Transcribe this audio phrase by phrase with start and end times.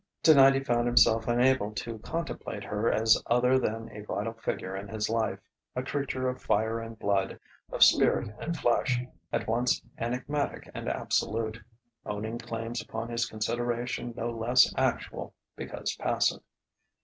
[0.23, 4.87] Tonight he found himself unable to contemplate her as other than a vital figure in
[4.87, 5.37] his life
[5.75, 7.39] a creature of fire and blood,
[7.71, 8.99] of spirit and flesh,
[9.31, 11.59] at once enigmatic and absolute,
[12.03, 16.41] owning claims upon his consideration no less actual because passive.